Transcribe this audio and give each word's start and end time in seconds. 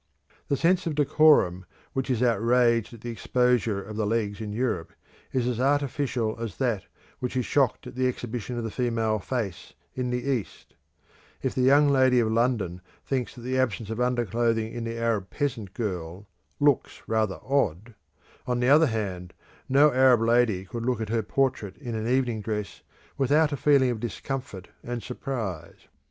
The 0.47 0.57
sense 0.57 0.87
of 0.87 0.95
decorum 0.95 1.63
which 1.93 2.09
is 2.09 2.23
outraged 2.23 2.91
at 2.91 3.01
the 3.01 3.11
exposure 3.11 3.79
of 3.83 3.97
the 3.97 4.07
legs 4.07 4.41
in 4.41 4.51
Europe 4.51 4.93
is 5.31 5.45
as 5.45 5.59
artificial 5.59 6.35
as 6.39 6.57
that 6.57 6.85
which 7.19 7.37
is 7.37 7.45
shocked 7.45 7.85
at 7.85 7.93
the 7.93 8.07
exhibition 8.07 8.57
of 8.57 8.63
the 8.63 8.71
female 8.71 9.19
face 9.19 9.75
in 9.93 10.09
the 10.09 10.23
East: 10.27 10.73
if 11.43 11.53
the 11.53 11.61
young 11.61 11.87
lady 11.87 12.19
of 12.19 12.31
London 12.31 12.81
thinks 13.05 13.35
that 13.35 13.41
the 13.41 13.59
absence 13.59 13.91
of 13.91 14.01
underclothing 14.01 14.73
in 14.73 14.85
the 14.85 14.97
Arab 14.97 15.29
peasant 15.29 15.75
girl 15.75 16.27
"looks 16.59 17.03
rather 17.05 17.39
odd," 17.43 17.93
on 18.47 18.59
the 18.59 18.69
other 18.69 18.87
hand 18.87 19.33
no 19.69 19.93
Arab 19.93 20.21
lady 20.21 20.65
could 20.65 20.83
look 20.83 20.99
at 20.99 21.09
her 21.09 21.21
portrait 21.21 21.77
in 21.77 21.93
an 21.93 22.07
evening 22.07 22.41
dress 22.41 22.81
without 23.19 23.51
a 23.51 23.55
feeling 23.55 23.91
of 23.91 23.99
discomfort 23.99 24.69
and 24.83 25.03
surprise. 25.03 25.87